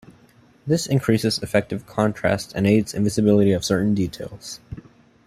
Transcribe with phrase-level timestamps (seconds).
[0.65, 4.59] This increases effective contrast and aids in visibility of certain details.